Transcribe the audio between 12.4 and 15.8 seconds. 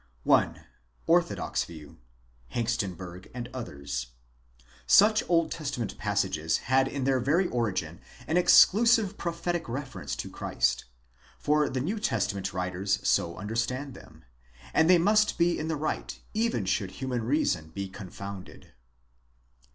writers so understand them; and they must be in the